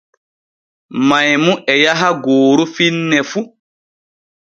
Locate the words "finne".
2.75-3.19